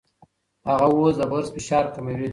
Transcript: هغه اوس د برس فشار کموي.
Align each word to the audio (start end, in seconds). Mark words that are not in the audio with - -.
هغه 0.69 0.85
اوس 0.91 1.15
د 1.19 1.21
برس 1.31 1.49
فشار 1.55 1.85
کموي. 1.93 2.27